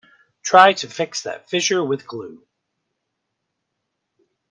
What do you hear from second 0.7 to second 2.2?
to fix that fissure with